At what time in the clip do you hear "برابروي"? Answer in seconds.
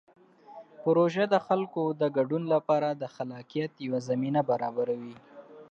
4.49-5.15